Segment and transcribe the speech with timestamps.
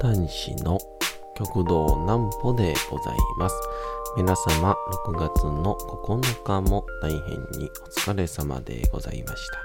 [0.00, 0.78] 講談師の
[1.36, 3.56] 極道南歩でございます。
[4.16, 4.74] 皆様、
[5.06, 5.76] 6月の
[6.06, 7.20] 9日も大変
[7.60, 9.58] にお疲れ様でございました。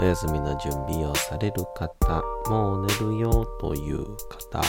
[0.00, 4.60] お休みの準備をされる方、もう寝るよという方、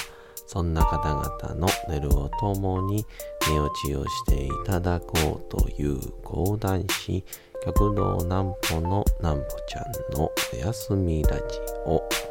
[0.46, 3.04] そんな方々の寝るをともに
[3.50, 7.24] 寝落ちをしていただこうという講談師、
[7.66, 11.44] 極道南歩の南歩ちゃんのお休みラジ
[11.88, 12.31] オ。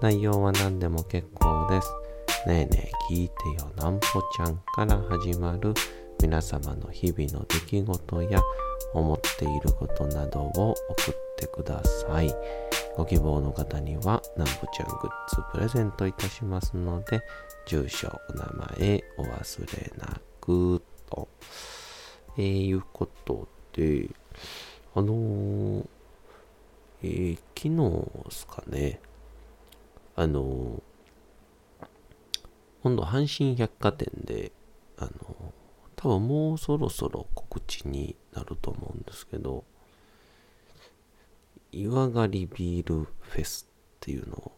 [0.00, 1.88] 内容は何でも結構です。
[2.46, 5.74] ねえねえ聞いてよなんぽちゃんから始まる
[6.22, 8.40] 皆様の日々の出来事や
[8.94, 12.32] 思っていることなどを送ってください。
[12.96, 17.20] ご希望の方にはなんぽちゃんグッズプレゼントいたしますので、
[17.66, 18.44] 住所、お名
[18.78, 21.28] 前お忘れなくと。
[22.36, 24.08] えー、いうことで、
[24.94, 25.86] あのー
[27.02, 29.00] えー昨日ですかね、
[30.18, 30.82] あの、
[32.82, 34.50] 今度阪神百貨店で、
[34.96, 35.54] あの、
[35.94, 39.62] 多分もうそろそろ告知になると思うんですけど、
[41.70, 44.52] 岩狩ビールフェスっていうのを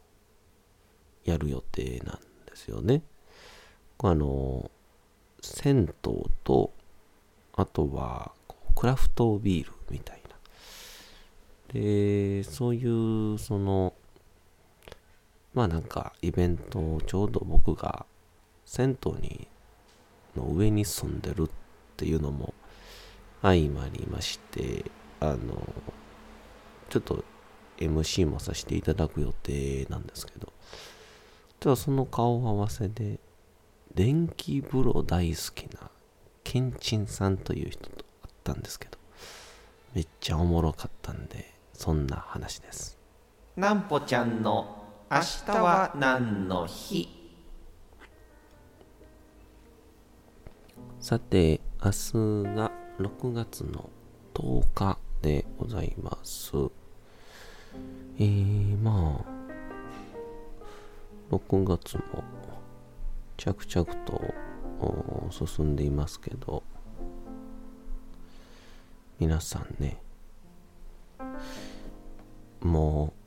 [1.24, 3.02] やる予定なんですよね。
[3.98, 4.70] あの、
[5.42, 5.94] 銭湯
[6.42, 6.72] と、
[7.52, 8.32] あとは
[8.74, 10.36] クラフトビールみたいな。
[11.74, 13.92] で、そういう、その、
[15.54, 18.06] まあなんかイベントをちょうど僕が
[18.64, 19.48] 銭湯に
[20.36, 21.50] の上に住んでるっ
[21.96, 22.54] ていうのも
[23.42, 24.84] 相まりまして
[25.18, 25.62] あの
[26.88, 27.24] ちょっと
[27.78, 30.52] MC もさせていただく予定なんですけど
[31.60, 33.18] じゃあその顔合わせで
[33.94, 35.90] 電気風呂大好きな
[36.44, 38.98] ケンチンさんという人と会ったんですけど
[39.94, 42.98] めっちゃおもろかったんでそんな話です。
[43.56, 44.79] なんぽちゃんの
[45.12, 47.08] 明日は何の日？
[51.00, 53.90] さて、明日が6月の
[54.34, 56.52] 10日でございます。
[58.20, 59.24] えー、ま
[61.32, 62.22] あ、6月も
[63.36, 64.22] 着々と
[65.32, 66.62] 進んでいますけど、
[69.18, 70.00] 皆さんね、
[72.60, 73.19] もう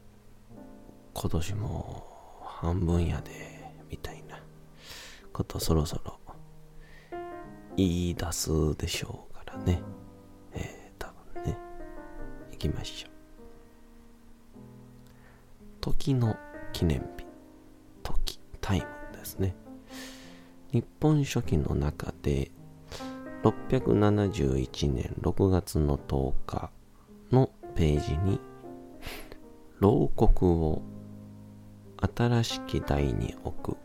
[1.13, 2.03] 今年も
[2.43, 3.31] 半分やで、
[3.89, 4.43] みたいな
[5.31, 6.19] ことそろそろ
[7.75, 9.81] 言い出すでしょうからね。
[10.53, 11.57] えー、多分ね。
[12.51, 13.11] 行きましょう。
[15.81, 16.35] 時の
[16.71, 17.25] 記念日。
[18.03, 18.87] 時、タイム
[19.17, 19.55] ですね。
[20.71, 22.51] 日本書紀の中で、
[23.43, 26.71] 671年6月の10日
[27.31, 28.39] のページに、
[29.79, 30.81] 牢獄を
[32.15, 33.77] 新しき台に置く。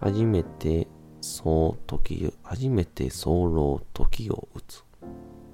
[0.00, 0.86] 初めて
[1.20, 4.84] そう時初めて早漏時を打つ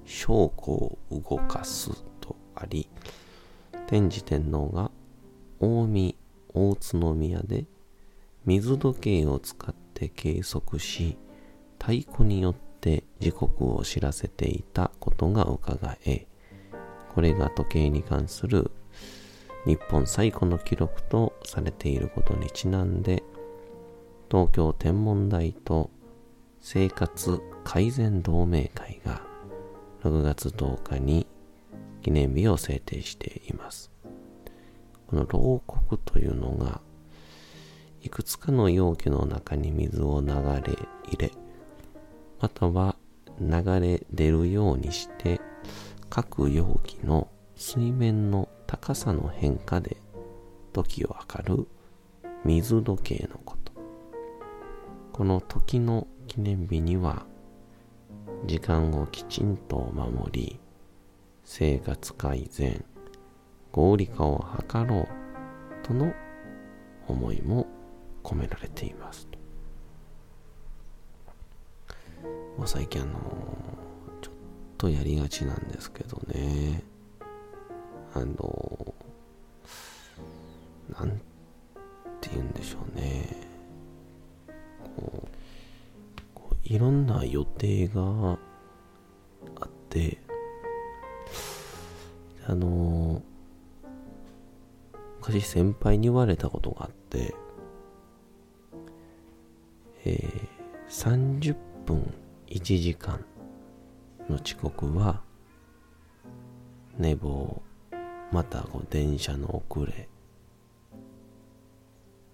[0.04, 2.88] 証拠を動かすとあり
[3.86, 4.90] 天智天皇が
[5.60, 6.14] 近江
[6.52, 7.64] 大津宮で
[8.44, 11.16] 水時計を使って計測し
[11.78, 16.26] 太鼓によって時刻を知らせていたことが伺え
[17.14, 18.70] これが時計に関する
[19.66, 23.22] 日本最古の記録とされていることにちなんで
[24.30, 25.90] 東京天文台と
[26.60, 29.22] 生活改善同盟会が
[30.02, 31.26] 6月10日に
[32.02, 33.90] 記念日を制定しています。
[35.06, 36.80] この牢獄というのが
[38.02, 41.30] いくつかの容器の中に水を流れ入れ
[42.40, 42.96] または
[43.40, 45.40] 流れ出るようにして
[46.10, 49.96] 各容器の水面の高さの変化で
[50.72, 51.66] 時を測る
[52.44, 53.72] 水時計のこと。
[55.12, 57.24] この時の記念日には
[58.46, 60.58] 時間をきちんと守り
[61.44, 62.84] 生活改善
[63.70, 65.08] 合理化を図ろう
[65.86, 66.12] との
[67.06, 67.66] 思いも
[68.22, 69.28] 込められています。
[72.56, 73.12] もう最近あの
[74.22, 74.34] ちょっ
[74.78, 76.93] とやりがちなんですけどね。
[78.14, 78.94] あの
[80.98, 81.10] なん
[82.20, 83.28] て言うんでしょうね。
[86.34, 88.38] こういろんな予定が
[89.60, 90.18] あって、
[92.46, 93.20] あの
[95.20, 97.34] 昔先輩に言われたことがあって、
[100.04, 100.54] えー
[100.94, 102.14] 30分
[102.46, 103.24] 1時間
[104.30, 105.22] の遅刻は
[106.96, 107.62] 寝坊
[108.32, 110.08] またこう電車の遅れ、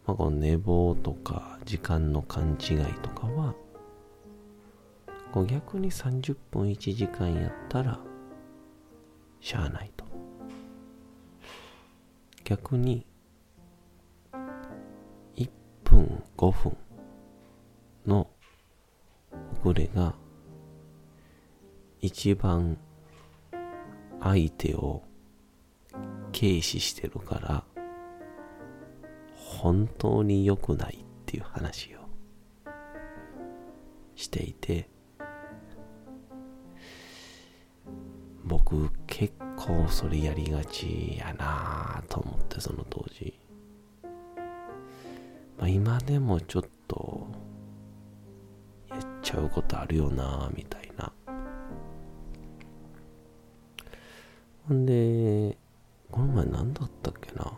[0.07, 3.55] まあ、この寝坊とか時間の勘違いとかは
[5.33, 8.01] こう逆に30分1時間やったら
[9.41, 10.05] しゃあないと。
[12.51, 13.07] 逆に
[15.37, 15.49] 1
[15.85, 16.77] 分5分
[18.05, 18.29] の
[19.63, 20.17] 遅れが
[22.01, 22.77] 一番
[24.21, 25.05] 相手を
[26.33, 27.65] 軽視してるから
[29.35, 31.99] 本当に良くないっていう話を
[34.15, 34.89] していて
[38.45, 43.39] 僕結構それやりがちやなぁと思ってその当時、
[45.59, 47.29] まあ、今でもちょっと
[48.89, 51.13] やっちゃうことあるよなぁみたいな。
[54.67, 55.59] ほんで
[56.21, 57.51] この前何だったっけな？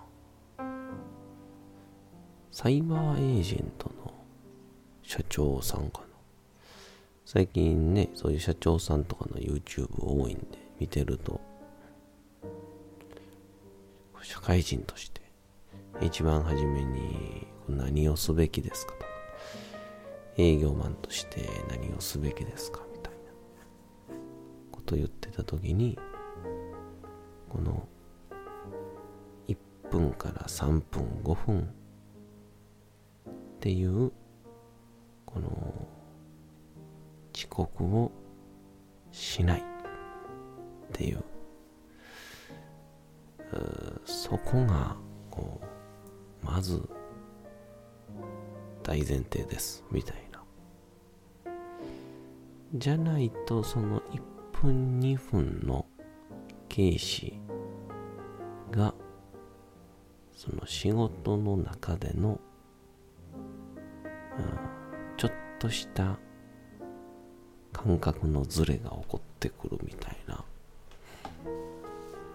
[2.53, 4.15] サイバーエージェントの
[5.03, 6.07] 社長さんかな。
[7.25, 10.47] 最近ねそういう社長さんとかの YouTube 多いんで
[10.79, 11.41] 見てると
[14.23, 15.23] 社会人として
[16.01, 19.07] 一番初めに何をすべきですかとか
[20.37, 23.19] 営業マンとして何をすべきですかみたいな
[24.71, 25.99] こと言ってた時に
[27.49, 27.89] この
[29.93, 31.61] 分から3分5分。
[33.29, 34.11] っていう
[35.25, 35.49] この
[37.35, 38.11] 遅刻を
[39.11, 39.61] しない。
[39.61, 39.65] っ
[40.93, 41.19] ていう。
[43.53, 44.97] うそこが
[45.31, 45.61] こ
[46.43, 46.83] うまず
[48.83, 49.85] 大前提です。
[49.91, 50.43] みたいな。
[52.75, 54.23] じゃないとその1
[54.63, 55.85] 分2分の
[56.69, 57.39] 軽視
[58.71, 58.95] が
[60.43, 62.41] その仕事の中での、
[63.31, 64.73] うん
[65.17, 66.19] ちょっとした
[67.73, 70.45] 感覚のズレが起こってくるみたいな。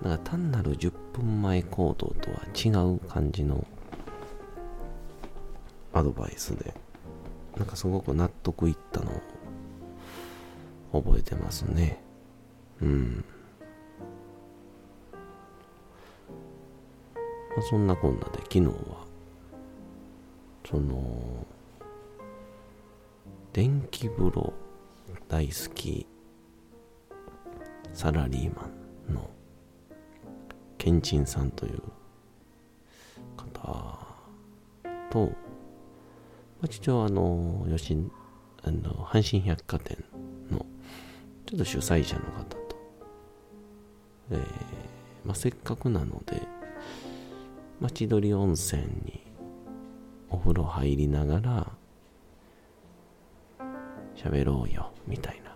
[0.02, 3.68] なんか単なる10分前行動とは違う感じの
[5.92, 6.74] アドバイスで
[7.58, 9.12] なんかすごく納得いったの
[10.94, 12.02] を覚えてますね。
[12.82, 13.26] うん。
[17.58, 19.08] まあそんなこんなで昨日は。
[20.70, 21.48] その
[23.54, 24.54] 電気風呂
[25.30, 26.06] 大好き
[27.94, 28.70] サラリーマ
[29.10, 29.30] ンの
[30.78, 31.82] ケンチンさんという
[33.38, 33.98] 方
[35.10, 35.32] と、ま
[36.64, 37.98] あ、一応あの吉
[38.64, 40.04] あの阪神百貨店
[40.52, 40.66] の
[41.46, 42.58] ちょっと主催者の方と、
[44.32, 44.40] えー
[45.24, 46.57] まあ、せっかくなので
[47.80, 49.22] 町鳥温泉に
[50.30, 51.72] お風呂入りながら
[54.16, 55.56] 喋ろうよみたいな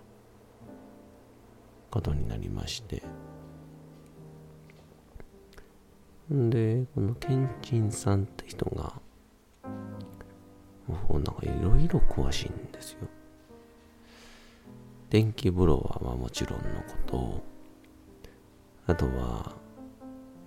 [1.90, 3.02] ことになりまして。
[6.32, 8.94] んでこのケンチンさんって人が
[10.88, 13.00] もうなんかいろいろ詳しいんですよ。
[15.10, 17.44] 電気風呂はまあもちろんのこと。
[18.88, 19.56] あとは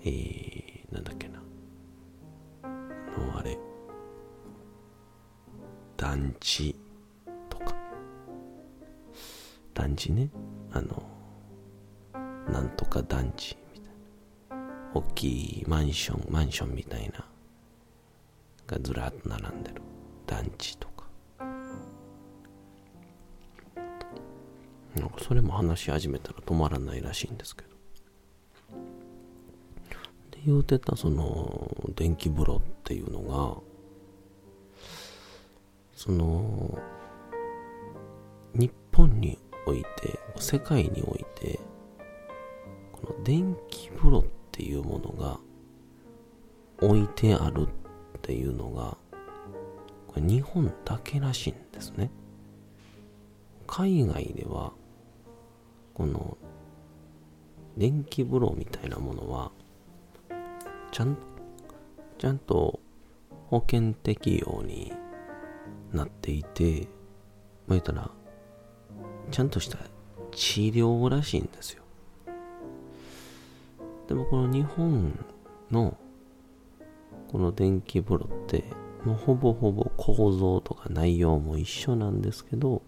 [0.06, 0.63] えー、
[9.94, 10.28] 団地ね。
[10.72, 11.02] あの
[12.50, 14.64] なんとか団地みたいな。
[14.92, 17.24] 大きいマンションマンションみたいな
[18.66, 19.82] がずらっと並んでる。
[20.26, 21.04] 団地とか。
[24.96, 27.68] なんかそれも話し始めたら止まらないらしいんですけど。
[30.32, 33.60] で言うてたその電気風呂っていうのが
[35.94, 36.78] その
[38.54, 41.58] 日本において世界において
[42.92, 45.38] この電気風呂っていうものが
[46.80, 48.96] 置いてあるっていうのが
[50.08, 52.10] これ日本だけらしいんですね。
[53.66, 54.72] 海外では
[55.94, 56.36] この
[57.76, 59.50] 電気風呂みたいなものは
[60.92, 61.16] ちゃん
[62.18, 62.78] ちゃんと
[63.48, 64.92] 保険適用に
[65.92, 66.88] なっていて、
[67.66, 68.10] まあ、言ったら
[69.30, 69.78] ちゃんとした
[70.32, 71.82] 治療らしいんですよ。
[74.08, 75.18] でもこの日本
[75.70, 75.96] の
[77.30, 78.64] この電気風呂って
[79.04, 82.82] もうほぼほぼ構造とか内容も一緒なんですけど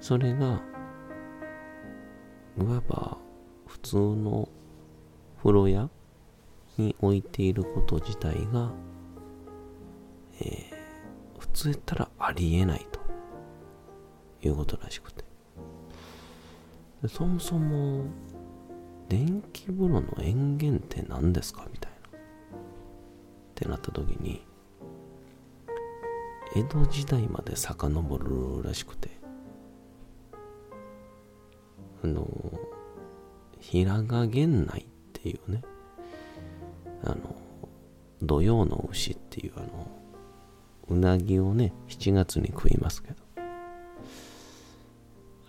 [0.00, 0.62] それが
[2.58, 3.18] いわば
[3.66, 4.48] 普通の
[5.38, 5.88] 風呂屋
[6.78, 8.70] に置いていること自体が、
[10.40, 12.99] えー、普通やったらありえないと
[14.42, 15.24] いうことらしくて。
[17.08, 18.04] そもそも
[19.08, 22.18] 電気風呂の塩源って何ですかみたいな。
[22.18, 22.20] っ
[23.54, 24.46] てなった時に
[26.54, 29.20] 江戸時代まで遡るらしくて。
[32.02, 32.26] あの
[33.58, 35.62] 平賀源内っていうね
[37.04, 37.36] あの
[38.22, 39.86] 土曜の牛っていうあの
[40.88, 43.29] うなぎをね7月に食いますけど。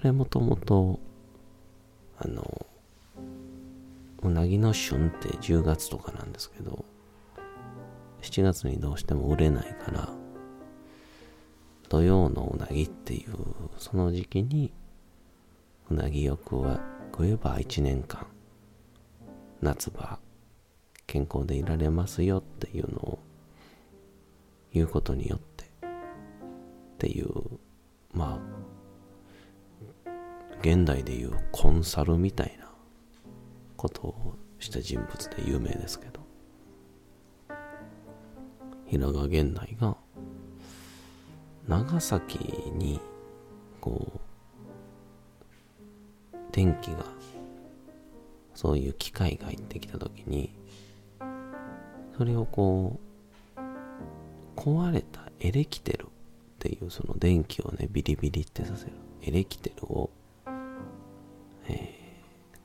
[0.04, 1.00] れもともと
[2.18, 2.66] あの
[4.22, 6.86] うなぎの旬って10月とかなんですけど
[8.22, 10.10] 7月にどうしても売れないから
[11.90, 13.34] 土曜のうなぎっていう
[13.78, 14.72] その時期に
[15.90, 16.80] うなぎを食は
[17.12, 18.26] 食えば1年間
[19.62, 20.20] 夏場
[21.08, 23.20] 健康でいられますよっていうのを
[24.72, 25.68] 言うことによってっ
[27.00, 27.28] ていう
[28.14, 28.51] まあ
[30.62, 32.68] 現代でいうコンサルみたいな
[33.78, 36.22] ことをした人物で有名ですけど。
[38.92, 39.96] 平賀源内が
[41.66, 42.38] 長崎
[42.74, 43.00] に
[43.80, 44.20] こ
[46.34, 47.06] う電気が
[48.54, 50.54] そういう機械が入ってきた時に
[52.18, 53.00] それをこ
[53.56, 56.08] う壊れたエレキテルっ
[56.60, 58.92] ていうその電気をねビリビリってさせる
[59.22, 60.10] エレキテルを、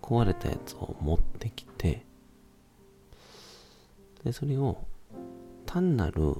[0.06, 2.06] 壊れたやつを持ってきて
[4.24, 4.78] でそれを
[5.66, 6.36] 単なる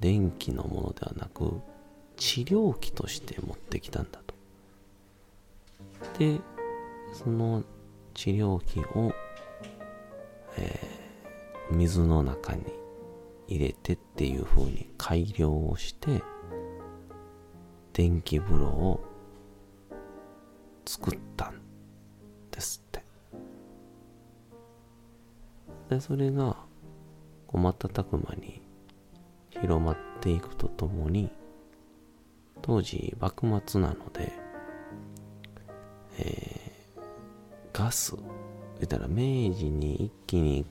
[0.00, 1.60] 電気のものではなく
[2.16, 4.34] 治療器として持ってきたんだと。
[6.18, 6.40] で
[7.12, 7.62] その
[8.14, 9.12] 治療器を、
[10.56, 12.64] えー、水の中に
[13.46, 16.22] 入れてっていう風に改良をして
[17.92, 19.00] 電気風呂を
[20.84, 21.29] 作った。
[25.90, 26.56] でそれが
[27.48, 28.62] こう瞬く間に
[29.50, 31.30] 広まっていくとともに
[32.62, 34.32] 当時幕末なので、
[36.18, 37.00] えー、
[37.72, 40.64] ガス言ったら明治に一気に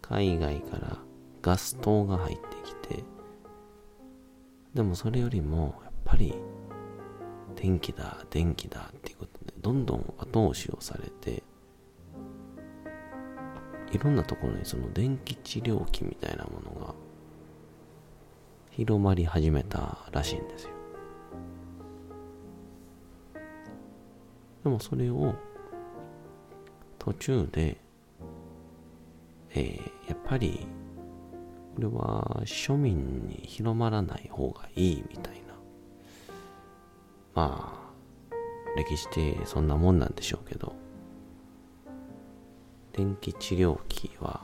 [0.00, 0.96] 海外から
[1.42, 3.04] ガス灯が入ってきて
[4.72, 6.34] でもそれよりもやっぱり
[7.54, 11.42] 電気だ電気だっていうことでどんどん後押しをされて
[13.94, 16.94] いろんなところにその電気治療器みたいなものが
[18.70, 20.70] 広まり始めたらしいんですよ。
[24.64, 25.36] でもそれを
[26.98, 27.76] 途中で、
[29.50, 30.66] えー、やっぱり
[31.76, 35.54] これは庶民に広まらない方がいいみたいな。
[37.34, 37.94] まあ
[38.76, 40.83] 歴史ってそんなもんなんでしょうけど。
[42.96, 44.40] 電気治療器は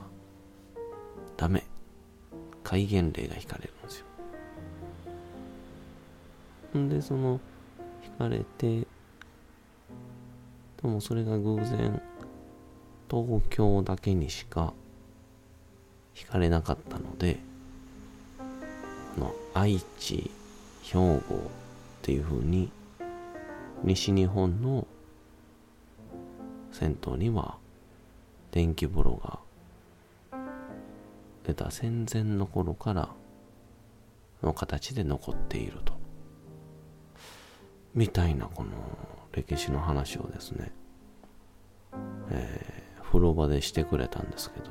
[1.37, 1.63] ダメ。
[2.63, 4.05] 戒厳令が引かれるんですよ。
[6.79, 7.39] んでその
[8.03, 8.87] 引かれてで
[10.83, 12.01] もそれが偶然
[13.09, 14.73] 東京だけにしか
[16.17, 17.39] 引かれなかったので
[19.17, 20.31] の愛知
[20.83, 21.19] 兵庫っ
[22.03, 22.71] ていう風に
[23.83, 24.87] 西日本の
[26.71, 27.57] 銭湯には
[28.51, 29.39] 電気風呂が
[31.43, 33.09] 出た戦前の頃から
[34.43, 36.01] の形で残っていると。
[37.93, 38.69] みたいなこの
[39.33, 40.71] 歴史の話をですね、
[42.29, 44.69] えー、風呂場でしてくれたんですけど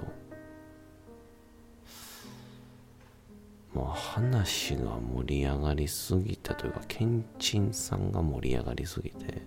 [3.74, 9.42] もう話が盛り上がりすぎたというかけんちんさんが盛り上がりすぎて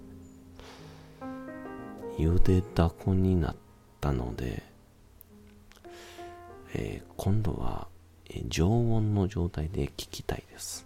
[2.17, 3.55] ゆでだこになっ
[4.03, 4.61] たので、
[6.73, 7.87] えー、今度は、
[8.47, 10.85] 常温の状態で聞きたいです。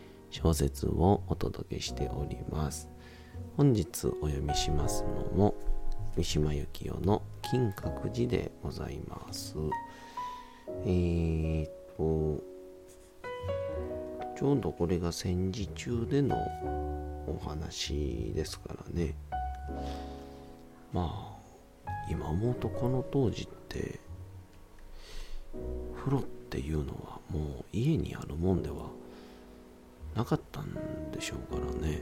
[0.31, 2.89] 小説をお届けしております。
[3.57, 5.55] 本日お読みしますのも
[6.15, 9.55] 三島由紀夫の金閣寺でございます。
[10.85, 12.41] えー、っと、
[14.37, 16.35] ちょうどこれが戦時中での
[17.27, 19.15] お話ですからね。
[20.93, 21.37] ま
[21.85, 23.99] あ、今思うとこの当時って、
[25.95, 28.90] 風呂っていうのはもう家にあるもんでは
[30.15, 32.01] なかったんでしょうからね。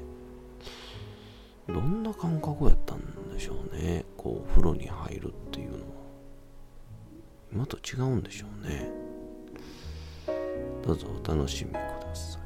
[1.68, 3.00] どんな感覚やったん
[3.32, 4.06] でしょうね。
[4.18, 5.82] こうお風呂に入るっていうのは。
[7.51, 8.89] 今と違うんでしょうね。
[10.84, 12.42] どうぞお楽しみください。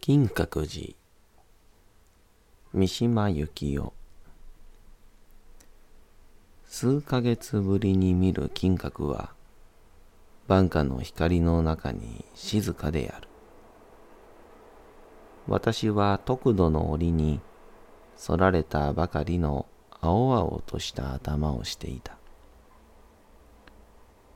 [0.00, 0.96] 金閣寺
[2.74, 3.94] 三島由紀夫。
[6.66, 9.32] 数ヶ月ぶりに見る金閣は
[10.46, 13.28] 晩夏の光の中に静かである。
[15.46, 17.40] 私は特度の折に
[18.22, 19.64] 反られたばかりの
[20.02, 22.18] 青々とした頭をしていた。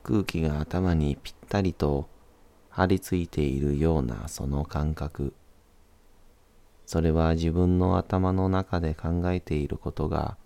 [0.01, 2.09] 空気が頭にぴったりと
[2.71, 5.35] 張り付いているようなその感覚。
[6.85, 10.37] それは自分の頭の中で考えていることが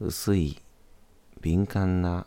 [0.00, 0.60] 薄い
[1.40, 2.26] 敏感な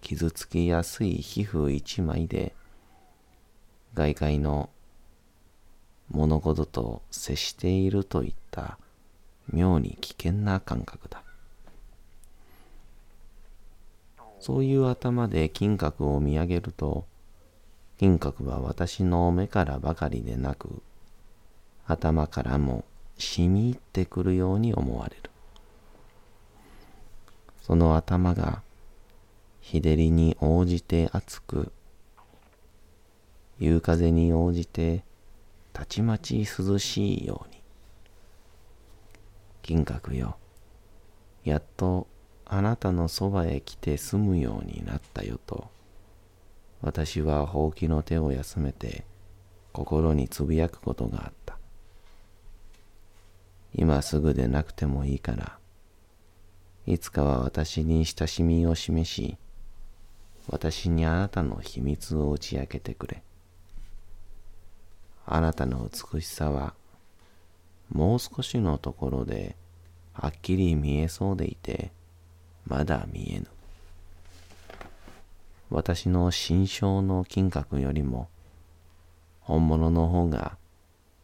[0.00, 2.54] 傷つきやすい皮膚一枚で
[3.94, 4.70] 外界の
[6.10, 8.78] 物事と接しているといった
[9.52, 11.22] 妙に危険な感覚だ。
[14.40, 17.04] そういう頭で金閣を見上げると、
[17.98, 20.82] 金閣は私の目からばかりでなく、
[21.90, 22.84] 頭からも
[23.18, 25.30] 染み入ってくるように思われる。
[27.62, 28.62] その頭が
[29.60, 31.72] 日照りに応じて熱く、
[33.58, 35.04] 夕風に応じて
[35.72, 37.60] たちまち涼しいように。
[39.62, 40.36] 金閣よ、
[41.44, 42.06] やっと
[42.46, 45.68] あなたのそばへ来て住むようになったよと、
[46.82, 49.04] 私はほうきの手を休めて
[49.72, 51.59] 心につぶやくことがあった。
[53.74, 55.58] 今すぐでなくてもいいから、
[56.86, 59.36] いつかは私に親しみを示し、
[60.48, 63.22] 私にあなたの秘密を打ち明けてくれ。
[65.26, 66.74] あなたの美しさは、
[67.90, 69.56] もう少しのところで
[70.12, 71.92] はっきり見えそうでいて、
[72.66, 73.46] まだ見えぬ。
[75.70, 78.28] 私の心象の金閣よりも、
[79.40, 80.58] 本物の方が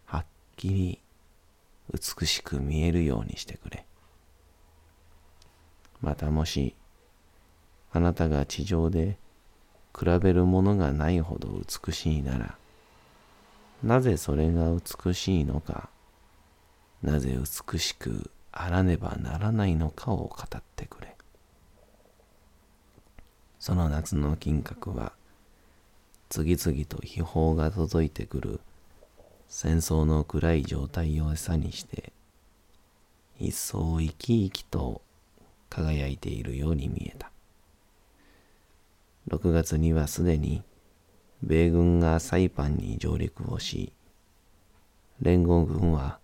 [0.05, 1.01] はっきり
[1.93, 3.87] 美しく見えるようにしてくれ。
[6.01, 6.75] またもし、
[7.93, 9.19] あなたが地上で
[9.99, 12.59] 比べるものがないほど美しいなら、
[13.83, 15.89] なぜそれが美しいのか、
[17.03, 21.17] なぜ美しくあらねばならないのかを語ってくれ。
[23.59, 25.13] その夏の金閣は、
[26.29, 28.61] 次々と秘宝が届いてくる
[29.49, 32.13] 戦争の暗い状態を餌にして、
[33.39, 35.03] 一層生き生きと
[35.69, 37.31] 輝いているように見えた。
[39.29, 40.63] 6月にはすでに
[41.43, 43.93] 米軍がサイパンに上陸をし、
[45.21, 46.19] 連合軍は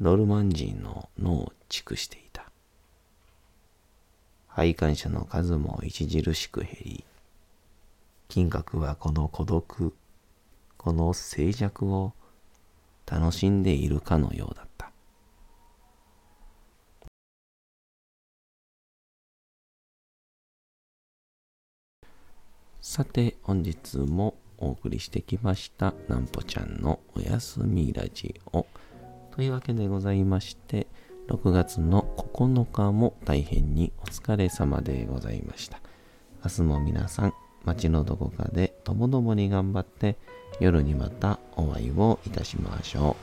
[0.00, 2.50] ノルマン人の脳を畜していた。
[4.48, 7.04] 配管者の数も著しく減り、
[8.28, 9.94] 金閣はこの孤独、
[10.76, 12.12] この静寂を
[13.06, 14.92] 楽しんでいるかのようだった。
[22.80, 28.66] さて、本日もお送りしてきました、なんぽちゃんのおやすみラジオ。
[29.32, 30.86] というわけでございまして、
[31.28, 35.80] 6月の9日も大変にお疲れ様でございました。
[36.44, 40.16] 明日も皆さん、街のどこかでともどもに頑張って
[40.60, 43.16] 夜にまたお会いをいたしましょ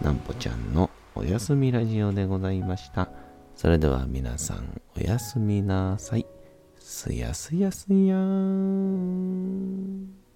[0.00, 0.04] う。
[0.04, 3.10] なんぽちゃんのおやすみラジオでございました。
[3.54, 6.26] それでは皆さんおやすみなさい。
[6.78, 10.29] すやすやすやーん。